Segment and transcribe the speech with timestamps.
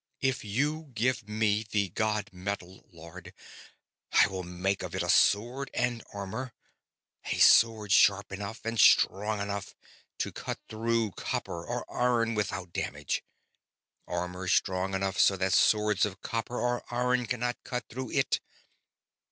[0.19, 3.35] "If you give me the god metal, Lord,
[4.11, 6.53] I will make of it a sword and armor
[7.25, 9.75] a sword sharp enough and strong enough
[10.17, 13.23] to cut through copper or iron without damage;
[14.07, 18.39] armor strong enough so that swords of copper or iron cannot cut through it.